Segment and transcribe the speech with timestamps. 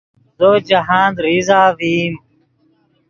[0.37, 2.15] زو جاہند ریزہ ڤئیم